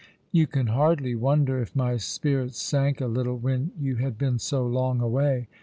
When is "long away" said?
4.65-5.47